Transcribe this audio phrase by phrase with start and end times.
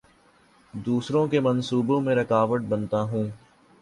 [0.73, 3.29] دوسروں کے منصوبوں میں رکاوٹ بنتا ہوں